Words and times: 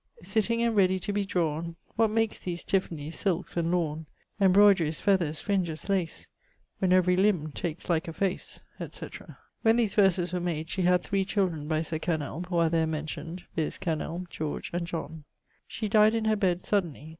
'Sitting, 0.23 0.63
and 0.63 0.75
ready 0.75 0.97
to 0.97 1.13
be 1.13 1.23
drawne, 1.23 1.75
What 1.95 2.09
makes 2.09 2.39
these 2.39 2.63
tiffany, 2.63 3.11
silkes, 3.11 3.55
and 3.55 3.69
lawne, 3.71 4.07
Embroideries, 4.39 4.99
feathers, 4.99 5.39
fringes, 5.41 5.89
lace, 5.89 6.27
When 6.79 6.91
every 6.91 7.15
limbe 7.15 7.53
takes 7.53 7.87
like 7.87 8.07
a 8.07 8.13
face!' 8.13 8.61
&c. 8.89 9.07
When 9.61 9.75
these 9.75 9.93
verses 9.93 10.33
were 10.33 10.39
made 10.39 10.71
she 10.71 10.81
had 10.81 11.03
three 11.03 11.23
children 11.23 11.67
by 11.67 11.83
Sir 11.83 11.99
Kenelme, 11.99 12.47
who 12.47 12.57
are 12.57 12.69
there 12.71 12.87
mentioned, 12.87 13.43
viz. 13.55 13.77
Kenelme, 13.77 14.27
George, 14.31 14.71
and 14.73 14.87
John. 14.87 15.23
She 15.67 15.87
dyed 15.87 16.15
in 16.15 16.25
her 16.25 16.35
bed 16.35 16.63
suddenly. 16.63 17.09